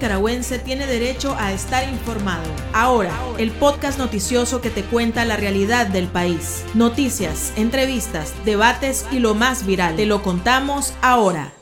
[0.00, 2.48] nicaragüense tiene derecho a estar informado.
[2.72, 6.64] Ahora, el podcast noticioso que te cuenta la realidad del país.
[6.72, 9.96] Noticias, entrevistas, debates y lo más viral.
[9.96, 11.52] Te lo contamos ahora.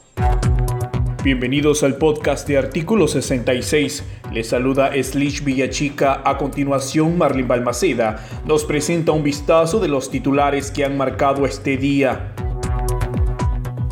[1.24, 4.04] Bienvenidos al podcast de Artículo 66.
[4.32, 6.23] Les saluda Slish Villachica.
[6.25, 11.77] A continuación, Marlene Balmaceda nos presenta un vistazo de los titulares que han marcado este
[11.77, 12.34] día.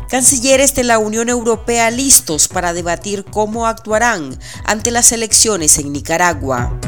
[0.09, 6.79] Cancilleres de la Unión Europea listos para debatir cómo actuarán ante las elecciones en Nicaragua.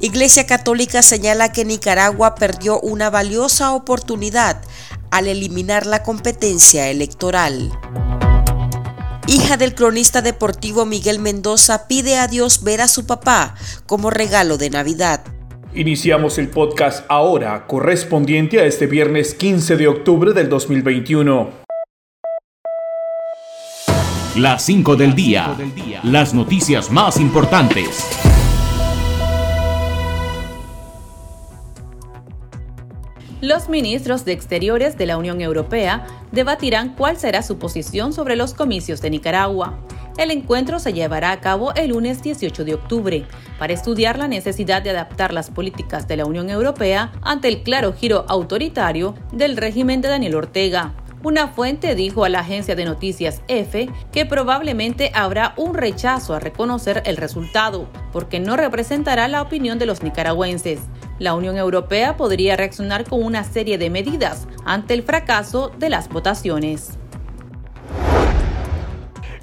[0.00, 4.60] Iglesia Católica señala que Nicaragua perdió una valiosa oportunidad
[5.12, 7.70] al eliminar la competencia electoral.
[9.28, 13.54] Hija del cronista deportivo Miguel Mendoza pide a Dios ver a su papá
[13.86, 15.33] como regalo de Navidad.
[15.76, 21.50] Iniciamos el podcast ahora, correspondiente a este viernes 15 de octubre del 2021.
[24.36, 25.56] Las 5 del día.
[26.04, 28.23] Las noticias más importantes.
[33.44, 38.54] Los ministros de Exteriores de la Unión Europea debatirán cuál será su posición sobre los
[38.54, 39.78] comicios de Nicaragua.
[40.16, 43.26] El encuentro se llevará a cabo el lunes 18 de octubre
[43.58, 47.92] para estudiar la necesidad de adaptar las políticas de la Unión Europea ante el claro
[47.92, 50.94] giro autoritario del régimen de Daniel Ortega.
[51.22, 56.40] Una fuente dijo a la agencia de noticias EFE que probablemente habrá un rechazo a
[56.40, 60.80] reconocer el resultado, porque no representará la opinión de los nicaragüenses.
[61.18, 66.08] La Unión Europea podría reaccionar con una serie de medidas ante el fracaso de las
[66.08, 66.98] votaciones.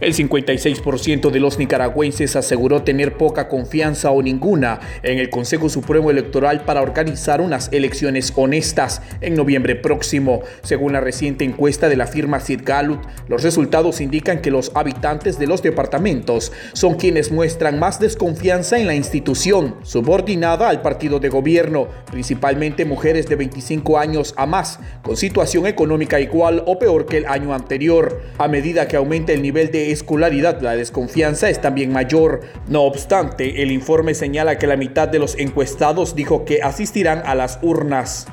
[0.02, 6.10] El 56% de los nicaragüenses aseguró tener poca confianza o ninguna en el Consejo Supremo
[6.10, 10.42] Electoral para organizar unas elecciones honestas en noviembre próximo.
[10.64, 15.38] Según la reciente encuesta de la firma Sid Gallup, los resultados indican que los habitantes
[15.38, 21.30] de los departamentos son quienes muestran más desconfianza en la institución subordinada al partido de
[21.30, 27.18] gobierno, principalmente mujeres de 25 años a más, con situación económica igual o peor que
[27.18, 28.24] el año anterior.
[28.40, 32.42] A medida que aumenta el nivel de escolaridad, la desconfianza es también mayor.
[32.68, 37.36] No obstante, el informe señala que la mitad de los encuestados dijo que asistirán a
[37.36, 38.28] las urnas.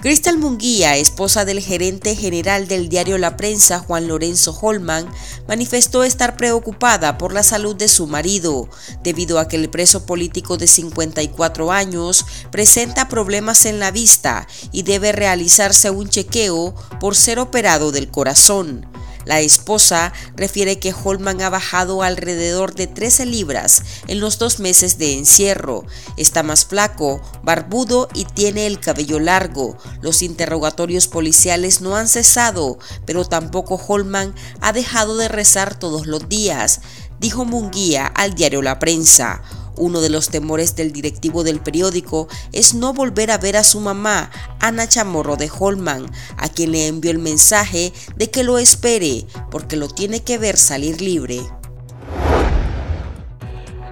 [0.00, 5.06] Cristal Munguía, esposa del gerente general del diario La Prensa, Juan Lorenzo Holman,
[5.46, 8.70] manifestó estar preocupada por la salud de su marido,
[9.02, 14.84] debido a que el preso político de 54 años presenta problemas en la vista y
[14.84, 18.89] debe realizarse un chequeo por ser operado del corazón.
[19.24, 24.98] La esposa refiere que Holman ha bajado alrededor de 13 libras en los dos meses
[24.98, 25.84] de encierro.
[26.16, 29.76] Está más flaco, barbudo y tiene el cabello largo.
[30.00, 36.28] Los interrogatorios policiales no han cesado, pero tampoco Holman ha dejado de rezar todos los
[36.28, 36.80] días,
[37.18, 39.42] dijo Munguía al diario La Prensa.
[39.76, 43.80] Uno de los temores del directivo del periódico es no volver a ver a su
[43.80, 49.26] mamá, Ana Chamorro de Holman, a quien le envió el mensaje de que lo espere
[49.50, 51.40] porque lo tiene que ver salir libre.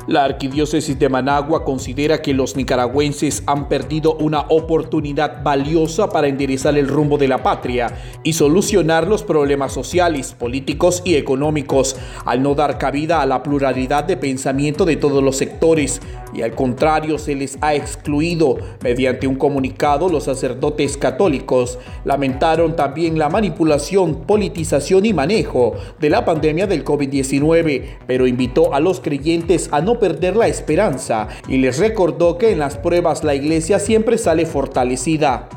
[0.09, 6.79] La arquidiócesis de Managua considera que los nicaragüenses han perdido una oportunidad valiosa para enderezar
[6.79, 12.55] el rumbo de la patria y solucionar los problemas sociales, políticos y económicos, al no
[12.55, 16.01] dar cabida a la pluralidad de pensamiento de todos los sectores
[16.35, 18.57] y al contrario se les ha excluido.
[18.83, 26.25] Mediante un comunicado, los sacerdotes católicos lamentaron también la manipulación, politización y manejo de la
[26.25, 31.79] pandemia del COVID-19, pero invitó a los creyentes a no perder la esperanza y les
[31.79, 35.49] recordó que en las pruebas la iglesia siempre sale fortalecida.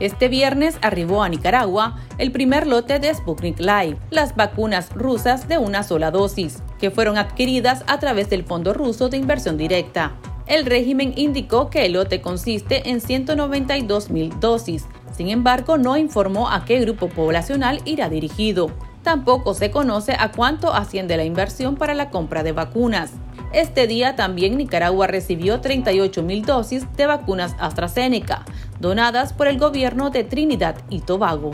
[0.00, 5.56] Este viernes arribó a Nicaragua el primer lote de Sputnik Live, las vacunas rusas de
[5.58, 10.16] una sola dosis, que fueron adquiridas a través del Fondo Ruso de Inversión Directa.
[10.46, 14.84] El régimen indicó que el lote consiste en 192 mil dosis,
[15.16, 18.70] sin embargo no informó a qué grupo poblacional irá dirigido.
[19.04, 23.12] Tampoco se conoce a cuánto asciende la inversión para la compra de vacunas.
[23.52, 28.46] Este día también Nicaragua recibió 38 mil dosis de vacunas AstraZeneca,
[28.80, 31.50] donadas por el gobierno de Trinidad y Tobago.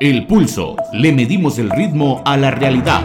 [0.00, 0.74] El pulso.
[0.92, 3.02] Le medimos el ritmo a la realidad.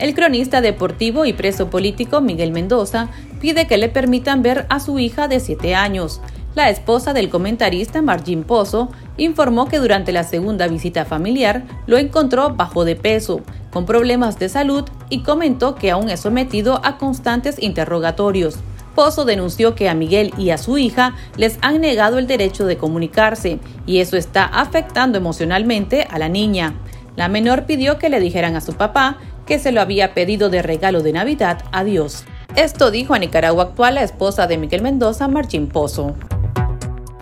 [0.00, 3.08] El cronista deportivo y preso político Miguel Mendoza
[3.40, 6.20] pide que le permitan ver a su hija de 7 años
[6.54, 12.54] la esposa del comentarista Margin Pozo informó que durante la segunda visita familiar lo encontró
[12.54, 17.62] bajo de peso, con problemas de salud y comentó que aún es sometido a constantes
[17.62, 18.58] interrogatorios.
[18.94, 22.76] Pozo denunció que a Miguel y a su hija les han negado el derecho de
[22.76, 26.74] comunicarse y eso está afectando emocionalmente a la niña.
[27.14, 30.62] La menor pidió que le dijeran a su papá que se lo había pedido de
[30.62, 32.24] regalo de Navidad a Dios.
[32.56, 36.16] Esto dijo a Nicaragua Actual la esposa de Miguel Mendoza, Marchín Pozo.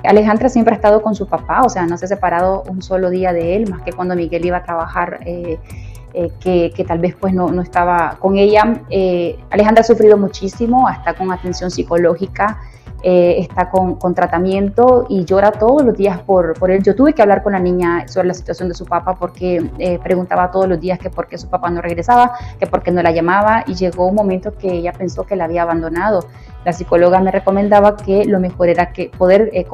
[0.06, 3.11] Alejandra siempre ha estado con su papá, o sea, no se ha separado un solo
[3.11, 5.58] día de él, más que cuando Miguel iba a trabajar, eh,
[6.14, 6.31] eh,
[6.75, 8.82] que, tal vez pues no, no estaba con ella.
[8.88, 12.58] Eh, Alejandra ha sufrido muchísimo, está con atención psicológica,
[13.08, 16.82] eh, está con, tratamiento y llora todos los días por, por él.
[16.82, 20.00] Yo tuve que hablar con la niña sobre la situación de su papá porque eh,
[20.03, 23.00] preguntaba todos los días que por qué su papá no regresaba, que por qué no
[23.03, 26.26] la llamaba y llegó un momento que ella pensó que la había abandonado.
[26.64, 29.67] La psicóloga me recomendaba que lo mejor era que poder eh,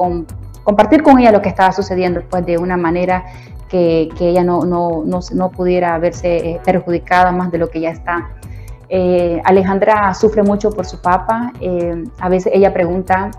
[0.63, 3.25] compartir con ella lo que estaba sucediendo pues de una manera
[3.67, 7.89] que, que ella no, no, no, no, pudiera verse perjudicada más de lo que ya
[7.89, 8.29] está.
[8.95, 11.51] Eh, Alejandra sufre mucho por su papá.
[11.59, 13.31] Eh, a veces ella pregunta,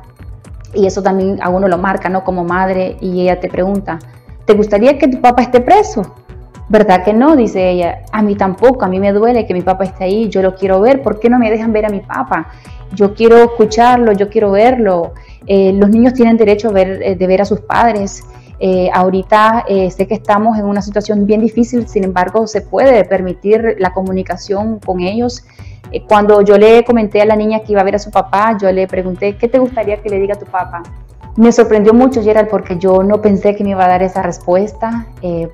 [0.75, 2.25] y eso también a uno lo marca, ¿no?
[2.25, 4.01] Como madre, y ella te pregunta,
[4.47, 6.17] ¿te gustaría que tu papá esté preso?
[6.69, 7.37] ¿Verdad que no?
[7.37, 8.01] Dice ella.
[8.11, 10.81] A mí tampoco, a mí me duele que mi papá esté ahí, yo lo quiero
[10.81, 12.49] ver, ¿por qué no me dejan ver a mi papá?
[12.93, 15.13] Yo quiero escucharlo, yo quiero verlo.
[15.47, 18.25] Eh, los niños tienen derecho ver, de ver a sus padres.
[18.67, 23.05] Eh, ahorita eh, sé que estamos en una situación bien difícil, sin embargo se puede
[23.05, 25.45] permitir la comunicación con ellos.
[25.93, 28.57] Eh, cuando yo le comenté a la niña que iba a ver a su papá,
[28.59, 30.83] yo le pregunté, ¿qué te gustaría que le diga a tu papá?
[31.37, 35.09] Me sorprendió mucho, Gerald, porque yo no pensé que me iba a dar esa respuesta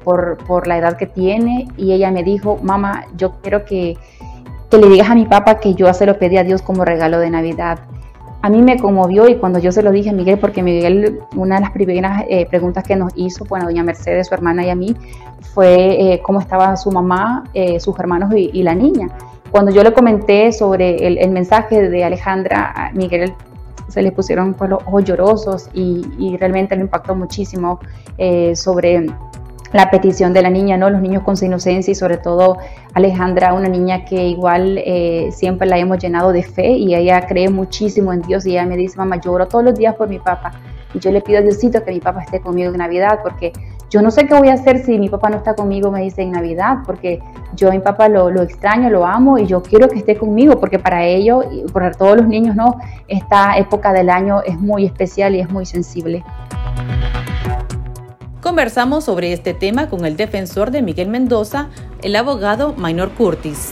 [0.04, 1.66] por, por, la edad que tiene.
[1.76, 3.96] Y ella me dijo, mamá, yo quiero que,
[4.70, 7.18] que le digas a mi papá que yo se lo pedí a Dios como regalo
[7.18, 7.80] de Navidad
[8.42, 11.56] a mí me conmovió y cuando yo se lo dije a Miguel, porque Miguel, una
[11.56, 14.74] de las primeras eh, preguntas que nos hizo, bueno, doña Mercedes, su hermana y a
[14.74, 14.96] mí,
[15.52, 19.08] fue eh, cómo estaba su mamá, eh, sus hermanos y, la niña.
[19.50, 23.34] Cuando yo le comenté sobre el, mensaje de Alejandra, a Miguel
[23.88, 27.80] se le pusieron pues, los ojos llorosos y, y realmente le impactó muchísimo
[28.54, 29.06] sobre
[29.72, 30.90] la petición de la niña, ¿no?
[30.90, 32.58] Los niños con su inocencia y sobre todo
[32.94, 37.48] Alejandra, una niña que igual eh, siempre la hemos llenado de fe y ella cree
[37.48, 40.52] muchísimo en Dios y ella me dice, mamá, lloro todos los días por mi papá
[40.92, 43.52] y yo le pido a Diosito que mi papá esté conmigo en Navidad porque
[43.90, 46.22] yo no sé qué voy a hacer si mi papá no está conmigo, me dice
[46.22, 47.20] en Navidad, porque
[47.56, 50.60] yo a mi papá lo, lo extraño, lo amo y yo quiero que esté conmigo
[50.60, 52.76] porque para ellos para todos los niños, ¿no?
[53.08, 56.22] Esta época del año es muy especial y es muy sensible.
[58.50, 61.70] Conversamos sobre este tema con el defensor de Miguel Mendoza,
[62.02, 63.70] el abogado Minor Curtis.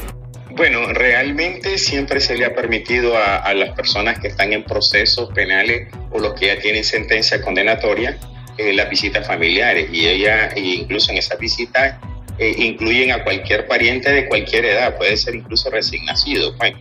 [0.52, 5.88] Bueno, realmente siempre se le ha permitido a, las personas que están en procesos penales
[6.12, 8.16] o los que ya tienen sentencia condenatoria
[8.56, 11.96] eh, las visitas familiares y ella e incluso en esas visitas
[12.38, 16.56] eh, incluyen a cualquier pariente de cualquier edad, puede ser incluso recién nacido.
[16.56, 16.74] Pues.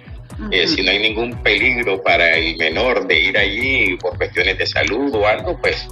[0.52, 4.68] Eh, si no hay ningún peligro para el menor de ir allí por cuestiones de
[4.68, 5.88] salud o algo, pues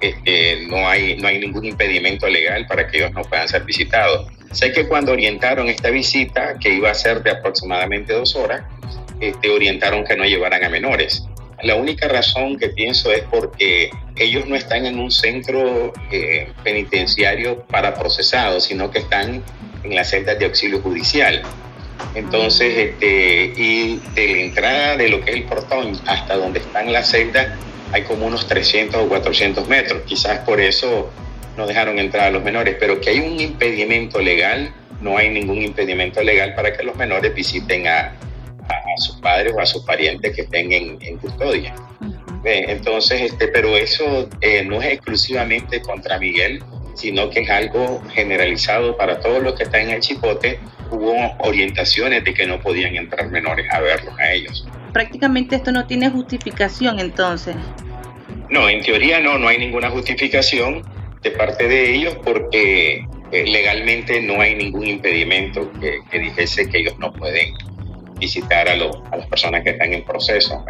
[0.00, 4.28] este, no, hay, no hay ningún impedimento legal para que ellos no puedan ser visitados.
[4.52, 8.62] Sé que cuando orientaron esta visita, que iba a ser de aproximadamente dos horas,
[9.20, 11.24] este, orientaron que no llevaran a menores.
[11.62, 17.64] La única razón que pienso es porque ellos no están en un centro eh, penitenciario
[17.64, 19.42] para procesados, sino que están
[19.82, 21.42] en las celdas de auxilio judicial.
[22.14, 26.92] Entonces, este, y de la entrada de lo que es el portón hasta donde están
[26.92, 27.48] las celdas,
[27.92, 30.02] hay como unos 300 o 400 metros.
[30.06, 31.10] Quizás por eso
[31.56, 35.62] no dejaron entrar a los menores, pero que hay un impedimento legal, no hay ningún
[35.62, 38.14] impedimento legal para que los menores visiten a,
[38.98, 41.74] sus padres o a sus parientes que estén en, custodia.
[42.44, 46.62] Entonces, este, pero eso eh, no es exclusivamente contra Miguel,
[46.98, 50.58] sino que es algo generalizado para todos los que están en el chipote.
[50.90, 55.86] Hubo orientaciones de que no podían entrar menores a verlos a ellos prácticamente esto no
[55.86, 57.56] tiene justificación entonces.
[58.50, 60.82] No, en teoría no, no hay ninguna justificación
[61.22, 66.98] de parte de ellos porque eh, legalmente no hay ningún impedimento que, dijese que ellos
[66.98, 67.54] no pueden
[68.18, 70.64] visitar a, a las personas que están en proceso.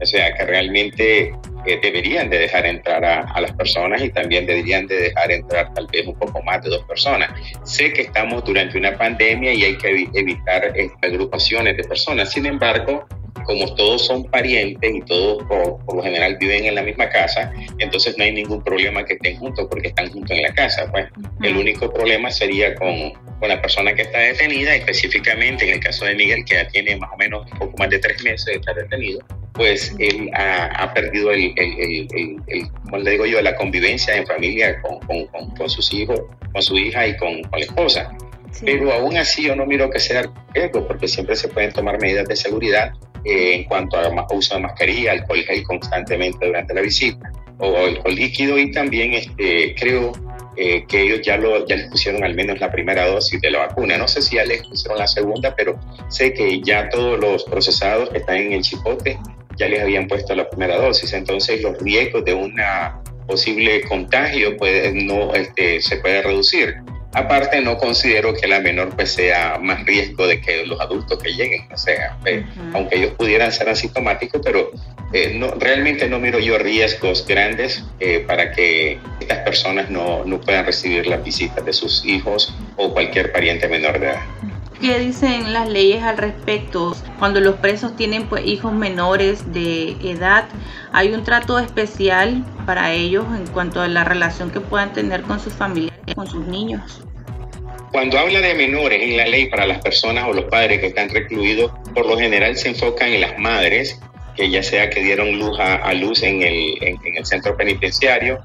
[0.00, 1.32] O sea, que realmente
[1.66, 5.86] eh, deberían de dejar entrar a, las personas y también deberían de dejar entrar tal
[5.88, 7.30] vez un poco más de dos personas.
[7.64, 12.30] Sé que estamos durante una pandemia y hay que evitar agrupaciones de personas.
[12.30, 13.06] Sin embargo,
[13.48, 18.14] como todos son parientes y todos por, lo general viven en la misma casa, entonces
[18.18, 20.86] no hay ningún problema que estén juntos porque están juntos en la casa.
[20.92, 21.06] Pues
[21.42, 26.04] el único problema sería con, con, la persona que está detenida, específicamente en el caso
[26.04, 28.52] de Miguel, que ya tiene más o menos un poco más de tres meses de
[28.56, 29.20] estar detenido,
[29.54, 32.06] pues él ha, perdido el, el,
[32.48, 35.26] el, como le digo yo, la convivencia en familia con, con,
[35.56, 36.20] con, sus hijos,
[36.52, 38.14] con su hija y con, la esposa.
[38.64, 42.26] Pero aún así yo no miro que sea riesgo porque siempre se pueden tomar medidas
[42.26, 42.92] de seguridad
[43.24, 48.14] eh, en cuanto a uso de mascarilla, alcohol gel constantemente durante la visita o alcohol
[48.14, 50.12] líquido y también este, creo
[50.56, 53.96] eh, que ellos ya, lo, les pusieron al menos la primera dosis de la vacuna.
[53.96, 55.78] No sé si ya les pusieron la segunda, pero
[56.08, 59.18] sé que ya todos los procesados que están en el chipote
[59.56, 61.12] ya les habían puesto la primera dosis.
[61.12, 66.76] Entonces los riesgos de una posible contagio puede, no, este, se puede reducir.
[67.12, 71.32] Aparte, no considero que la menor pues, sea más riesgo de que los adultos que
[71.32, 71.66] lleguen.
[71.72, 74.70] O sea, eh, aunque ellos pudieran ser asintomáticos, pero
[75.12, 80.38] eh, no, realmente no miro yo riesgos grandes eh, para que estas personas no, no
[80.40, 84.20] puedan recibir las visitas de sus hijos o cualquier pariente menor de edad.
[84.80, 86.96] ¿Qué dicen las leyes al respecto?
[87.18, 90.48] Cuando los presos tienen pues, hijos menores de edad,
[90.92, 95.40] ¿hay un trato especial para ellos en cuanto a la relación que puedan tener con
[95.40, 97.02] sus familiares, con sus niños?
[97.90, 101.08] Cuando habla de menores en la ley para las personas o los padres que están
[101.08, 104.00] recluidos, por lo general se enfocan en las madres,
[104.36, 108.40] que ya sea que dieron luz a, luz en el, en el centro penitenciario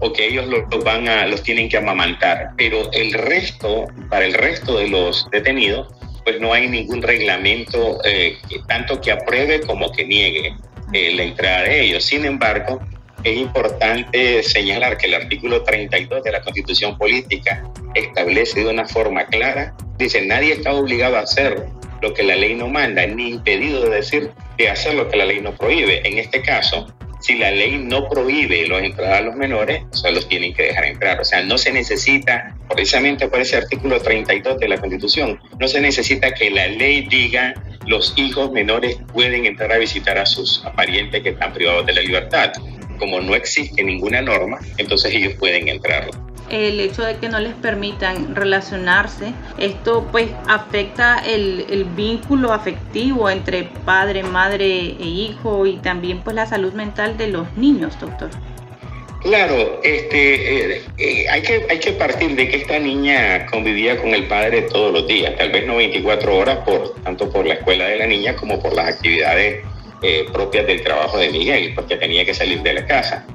[0.00, 2.50] o que ellos los, van a, los tienen que amamantar.
[2.56, 5.88] Pero el resto, para el resto de los detenidos,
[6.24, 8.36] pues no hay ningún reglamento eh,
[8.66, 10.56] tanto que apruebe como que niegue
[10.92, 12.04] eh, la entrada de ellos.
[12.04, 12.80] Sin embargo,
[13.22, 19.26] es importante señalar que el artículo 32 de la Constitución Política establece de una forma
[19.26, 21.66] clara, dice, nadie está obligado a hacer
[22.02, 25.24] lo que la ley no manda, ni impedido de decir de hacer lo que la
[25.24, 26.06] ley no prohíbe.
[26.06, 26.86] En este caso,
[27.26, 30.62] si la ley no prohíbe los entradas a los menores, o sea, los tienen que
[30.62, 31.20] dejar entrar.
[31.20, 35.80] O sea, no se necesita, precisamente por ese artículo 32 de la Constitución, no se
[35.80, 37.52] necesita que la ley diga
[37.86, 42.00] los hijos menores pueden entrar a visitar a sus parientes que están privados de la
[42.02, 42.52] libertad.
[43.00, 46.08] Como no existe ninguna norma, entonces ellos pueden entrar
[46.50, 53.64] el hecho de que no les permitan relacionarse, esto pues afecta el, vínculo afectivo entre
[53.84, 58.30] padre, madre e hijo y también pues la salud mental de los niños, doctor.
[59.22, 64.14] Claro, este, eh, eh, hay, que, hay que partir de que esta niña convivía con
[64.14, 67.86] el padre todos los días, tal vez no 24 horas, por, tanto por la escuela
[67.86, 69.64] de la niña como por las actividades
[70.02, 73.26] eh, propias del trabajo de Miguel, porque tenía que salir de la casa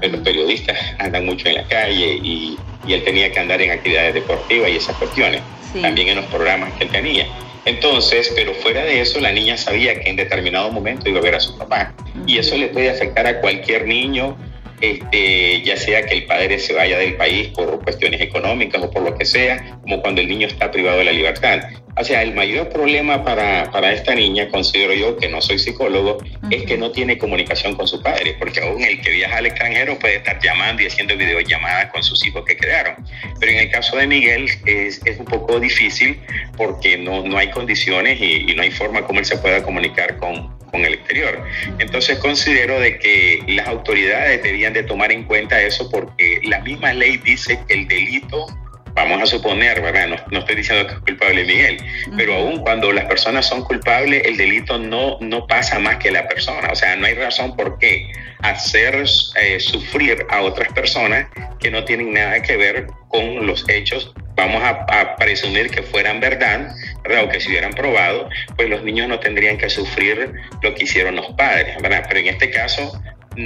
[0.00, 4.68] los periodistas andan mucho en la calle y, él tenía que andar en actividades deportivas
[4.70, 5.42] y esas cuestiones,
[5.80, 7.26] también en los programas que él tenía.
[7.66, 11.34] Entonces, pero fuera de eso, la niña sabía que en determinado momento iba a ver
[11.34, 11.94] a su papá.
[12.26, 14.36] Y eso le puede afectar a cualquier niño,
[14.80, 19.02] este, ya sea que el padre se vaya del país por cuestiones económicas o por
[19.02, 21.60] lo que sea, como cuando el niño está privado de la libertad.
[22.00, 26.16] O sea, el mayor problema para, para esta niña, considero yo, que no soy psicólogo,
[26.50, 29.98] es que no tiene comunicación con su padre, porque aún el que viaja al extranjero
[29.98, 32.94] puede estar llamando y haciendo videollamadas con sus hijos que quedaron.
[33.38, 36.18] Pero en el caso de Miguel es, es un poco difícil
[36.56, 40.16] porque no, no hay condiciones y, y, no hay forma como él se pueda comunicar
[40.16, 41.44] con, con el exterior.
[41.80, 46.94] Entonces considero de que las autoridades debían de tomar en cuenta eso porque la misma
[46.94, 48.46] ley dice que el delito
[48.94, 50.08] vamos a suponer, ¿verdad?
[50.30, 51.78] No, estoy diciendo que es culpable Miguel,
[52.16, 56.28] pero aún cuando las personas son culpables, el delito no, no pasa más que la
[56.28, 56.68] persona.
[56.70, 58.10] O sea, no hay razón por qué
[58.42, 59.04] hacer
[59.36, 61.26] eh, sufrir a otras personas
[61.58, 64.12] que no tienen nada que ver con los hechos.
[64.34, 67.24] Vamos a, presumir que fueran verdad, ¿verdad?
[67.24, 70.32] O que si hubieran probado, pues los niños no tendrían que sufrir
[70.62, 72.06] lo que hicieron los padres, ¿verdad?
[72.08, 72.90] Pero en este caso,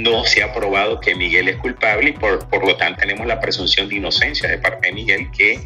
[0.03, 3.39] no se ha probado que Miguel es culpable y por, por lo tanto tenemos la
[3.39, 5.59] presunción de inocencia de parte de Miguel, que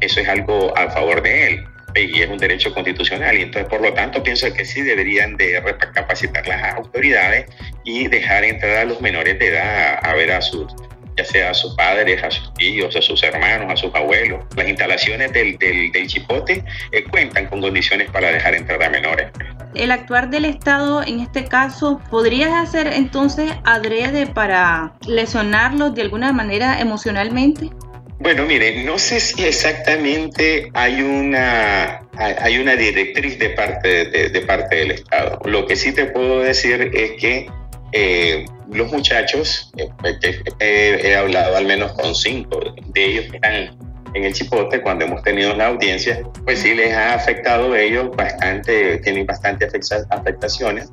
[0.00, 1.64] eso es algo a favor de él
[2.02, 3.38] y es un derecho constitucional.
[3.38, 5.62] Y entonces, por lo tanto, pienso que sí deberían de
[5.94, 7.46] capacitar las autoridades
[7.84, 10.74] y dejar entrar a los menores de edad a, ver a sus
[11.16, 14.44] ya sea a sus padres, a sus tíos, a sus hermanos, a sus abuelos.
[14.56, 19.28] Las instalaciones del, del, del chipote eh, cuentan con condiciones para dejar entrar a menores
[19.76, 26.32] el actuar del Estado en este caso, ¿podrías hacer entonces adrede para lesionarlos de alguna
[26.32, 27.70] manera emocionalmente?
[28.18, 34.76] Bueno, mire, no sé si exactamente hay una, hay una directriz de parte, de, parte
[34.76, 35.38] del Estado.
[35.44, 37.46] Lo que sí te puedo decir es que
[37.92, 42.60] eh, los muchachos, eh, he, hablado al menos con cinco
[42.92, 43.76] de ellos que están
[44.14, 48.10] en el Chipote, cuando hemos tenido la audiencia, pues sí les ha afectado a ellos
[48.16, 49.68] bastante, tienen bastante
[50.10, 50.90] afectaciones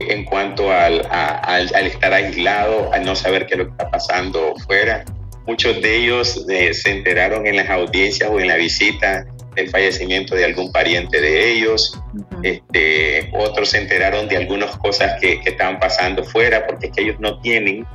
[0.00, 4.54] en cuanto al, al, estar aislado, al no saber qué es lo que está pasando
[4.66, 5.04] fuera.
[5.46, 10.34] Muchos de ellos eh, se enteraron en las audiencias o en la visita del fallecimiento
[10.34, 12.00] de algún pariente de ellos.
[12.42, 17.02] este, otros se enteraron de algunas cosas que, que estaban pasando fuera porque es que
[17.02, 17.86] ellos no tienen,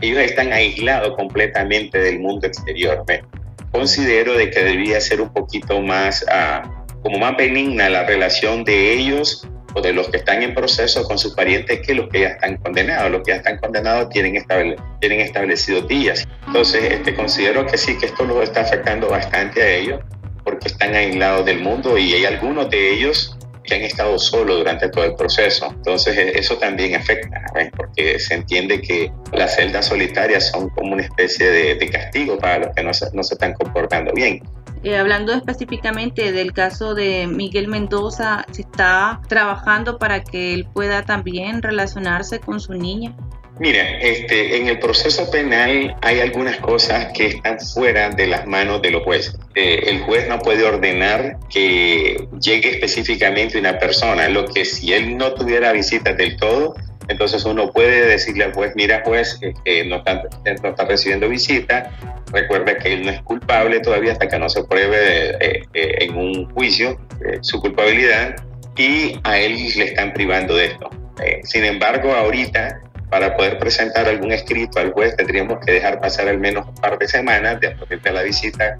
[0.00, 3.04] ellos están aislados completamente del mundo exterior
[3.70, 8.92] considero de que debería ser un poquito más, ah, como más benigna la relación de
[8.94, 12.28] ellos o de los que están en proceso con sus parientes que los que ya
[12.28, 13.10] están condenados.
[13.10, 16.26] Los que ya están condenados tienen, estable, tienen establecidos días.
[16.46, 20.00] Entonces, este, considero que sí, que esto los está afectando bastante a ellos
[20.44, 24.88] porque están aislados del mundo y hay algunos de ellos que han estado solos durante
[24.88, 25.66] todo el proceso.
[25.70, 27.42] Entonces e, eso también afecta,
[27.76, 32.74] porque se entiende que las celdas solitarias son como una especie de, castigo para los
[32.74, 34.42] que no se, no se están comportando bien.
[34.82, 41.04] Eh, hablando específicamente del caso de Miguel Mendoza, ¿se está trabajando para que él pueda
[41.04, 43.14] también relacionarse con su niña?
[43.60, 48.80] Mira, este, en el proceso penal hay algunas cosas que están fuera de las manos
[48.80, 49.38] de los jueces.
[49.54, 55.14] Eh, el juez no puede ordenar que llegue específicamente una persona, lo que si él
[55.18, 56.74] no tuviera visitas del todo,
[57.08, 60.22] entonces uno puede decirle al juez, mira juez, eh, no, está,
[60.62, 61.90] no, está, recibiendo visita,
[62.32, 66.50] recuerda que él no es culpable todavía hasta que no se pruebe eh, en un
[66.54, 66.98] juicio
[67.42, 68.36] su culpabilidad
[68.78, 70.88] y a él le están privando de esto.
[71.42, 76.38] sin embargo, ahorita para poder presentar algún escrito al juez tendríamos que dejar pasar al
[76.38, 78.76] menos un par de semanas después de la visita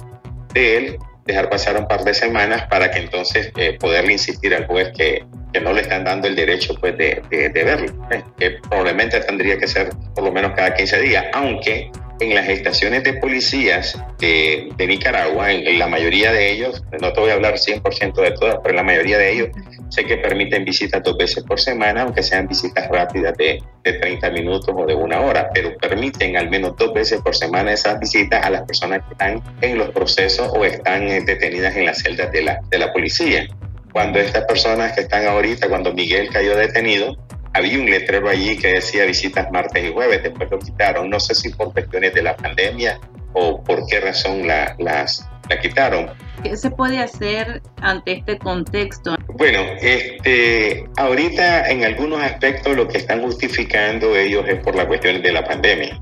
[0.55, 4.67] de él, dejar pasar un par de semanas para que entonces eh, poderle insistir al
[4.67, 8.23] juez que, que, no le están dando el derecho pues, de, de, verlo, ¿eh?
[8.39, 13.03] que probablemente tendría que ser por lo menos cada 15 días, aunque en las estaciones
[13.03, 18.15] de policías de, Nicaragua, en, la mayoría de ellos, no te voy a hablar 100%
[18.15, 19.49] de todas, pero la mayoría de ellos
[19.89, 24.31] sé que permiten visitas dos veces por semana, aunque sean visitas rápidas de, de 30
[24.31, 28.45] minutos o de una hora, pero permiten al menos dos veces por semana esas visitas
[28.45, 32.31] a las personas que están en los procesos o están eh, detenidas en las celdas
[32.33, 33.47] de la, de la policía.
[33.93, 37.17] Cuando estas personas que están ahorita, cuando Miguel cayó detenido,
[37.53, 41.11] había un letrero allí que decía visitas martes y jueves, después lo quitaron.
[41.11, 43.01] No sé si por cuestiones de la pandemia
[43.33, 46.11] o por qué razón la, las, la quitaron.
[46.43, 49.17] ¿Qué se puede hacer ante este contexto?
[49.35, 55.21] Bueno, este, ahorita en algunos aspectos lo que están justificando ellos es por la cuestión
[55.23, 56.01] de la pandemia.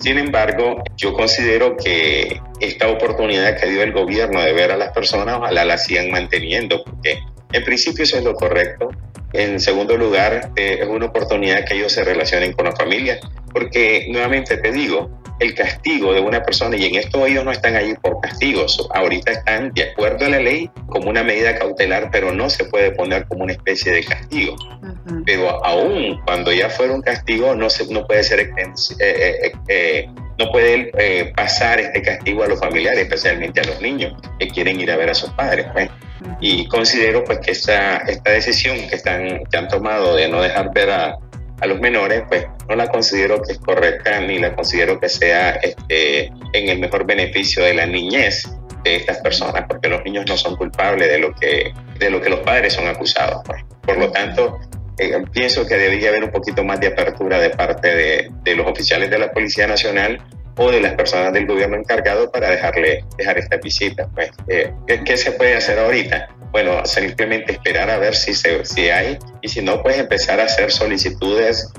[0.00, 4.92] Sin embargo, yo considero que esta oportunidad que dio el gobierno de ver a las
[4.92, 7.20] personas, ojalá la sigan manteniendo, porque
[7.52, 8.90] en principio eso es lo correcto.
[9.36, 13.18] En segundo lugar, eh, es una oportunidad que ellos se relacionen con la familia,
[13.52, 17.76] porque nuevamente te digo, el castigo de una persona, y en esto ellos no están
[17.76, 22.32] allí por castigos, ahorita están de acuerdo a la ley como una medida cautelar, pero
[22.32, 24.56] no se puede poner como una especie de castigo.
[25.26, 28.50] Pero aún cuando ya fuera un castigo, no, se, no puede ser...
[28.98, 34.48] Eh, eh, no puede pasar este castigo a los familiares, especialmente a los niños que
[34.48, 35.66] quieren ir a ver a sus padres.
[35.72, 35.88] Pues.
[36.40, 40.72] Y considero pues que esta, esta decisión que, están, que han tomado de no dejar
[40.74, 41.16] ver a,
[41.60, 45.52] a los menores, pues no la considero que es correcta ni la considero que sea
[45.52, 48.50] este, en el mejor beneficio de la niñez
[48.84, 52.30] de estas personas, porque los niños no son culpables de lo que, de lo que
[52.30, 53.42] los padres son acusados.
[53.44, 53.62] Pues.
[53.82, 54.58] Por lo tanto,
[54.98, 59.10] eh, pienso que debería haber un poquito más de apertura de parte de, los oficiales
[59.10, 60.22] de la Policía Nacional
[60.56, 64.08] o de las personas del gobierno encargado para dejarle dejar esta visita.
[64.14, 66.28] Pues, eh, ¿qué, se puede hacer ahorita?
[66.50, 70.44] Bueno, simplemente esperar a ver si, se, si hay y si no, pues empezar a
[70.44, 71.70] hacer solicitudes,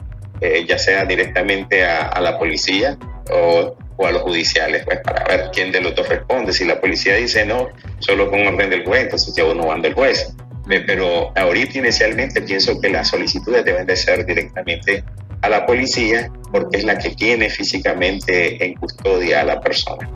[0.42, 3.00] eh, ya sea directamente a, la policía
[3.32, 6.54] o, o, a los judiciales, pues para ver quién de los dos responde.
[6.54, 9.96] Si la policía dice no, solo con orden del juez, entonces ya uno va del
[9.96, 10.36] juez.
[10.68, 15.04] Pero ahorita inicialmente pienso que las solicitudes deben de ser directamente
[15.42, 20.10] a la policía porque es la que tiene físicamente en custodia a la persona.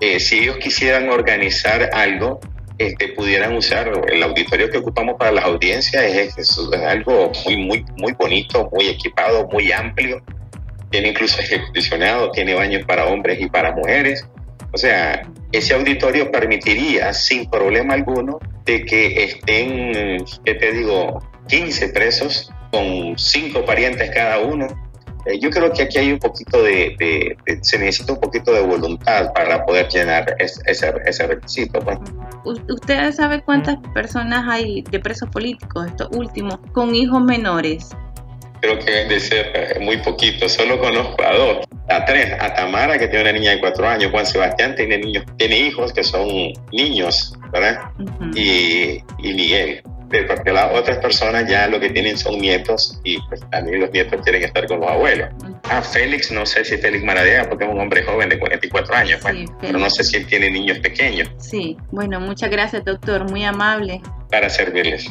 [0.00, 2.40] Eh, si ellos quisieran organizar algo,
[2.76, 7.84] este, pudieran usar el auditorio que ocupamos para las audiencias, es, es, algo muy, muy,
[7.96, 10.22] muy bonito, muy equipado, muy amplio.
[10.90, 14.26] Tiene incluso aire acondicionado, tiene baños para hombres y para mujeres.
[14.74, 21.90] O sea, ese auditorio permitiría sin problema alguno de que estén, ¿qué te digo?, 15
[21.90, 24.66] presos con cinco parientes cada uno.
[25.26, 29.32] Eh, yo creo que aquí hay un poquito de, se necesita un poquito de voluntad
[29.32, 31.78] para poder llenar ese, ese, requisito.
[31.78, 31.98] Pues.
[32.68, 37.90] ¿Usted sabe cuántas personas hay de presos políticos, estos últimos, con hijos menores?
[38.64, 42.54] Creo que deben de ser eh, muy poquitos, solo conozco a dos, a tres, a
[42.54, 46.02] Tamara que tiene una niña de cuatro años, Juan Sebastián tiene niños, tiene hijos que
[46.02, 46.26] son
[46.72, 47.80] niños, ¿verdad?
[48.34, 49.82] y, y Miguel
[50.22, 54.20] porque las otras personas ya lo que tienen son nietos y pues también los nietos
[54.22, 55.28] quieren estar con los abuelos.
[55.64, 59.20] A Félix, no sé si Félix Maradea, porque es un hombre joven de 44 años,
[59.22, 61.28] pues, pero no sé si él tiene niños pequeños.
[61.38, 64.00] Sí, bueno, muchas gracias, doctor, muy amable.
[64.30, 65.10] Para servirles.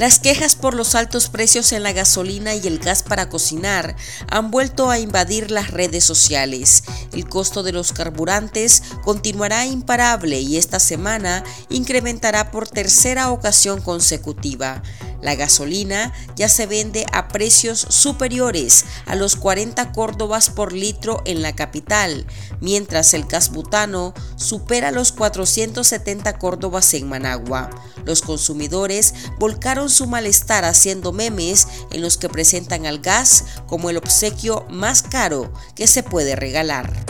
[0.00, 3.96] Las quejas por los altos precios en la gasolina y el gas para cocinar
[4.30, 6.84] han vuelto a invadir las redes sociales.
[7.12, 14.82] El costo de los carburantes continuará imparable y esta semana incrementará por tercera ocasión consecutiva.
[15.22, 21.42] La gasolina ya se vende a precios superiores a los 40 córdobas por litro en
[21.42, 22.26] la capital,
[22.60, 27.70] mientras el gas butano supera los 470 córdobas en Managua.
[28.04, 33.96] Los consumidores volcaron su malestar haciendo memes en los que presentan al gas como el
[33.96, 37.09] obsequio más caro que se puede regalar.